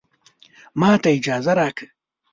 [0.79, 1.87] ماته اجازه راکړه